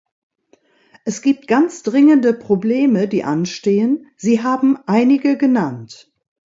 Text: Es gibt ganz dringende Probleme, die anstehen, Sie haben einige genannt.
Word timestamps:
Es 1.05 1.21
gibt 1.21 1.47
ganz 1.47 1.83
dringende 1.83 2.33
Probleme, 2.33 3.07
die 3.07 3.23
anstehen, 3.23 4.07
Sie 4.17 4.41
haben 4.41 4.79
einige 4.87 5.37
genannt. 5.37 6.11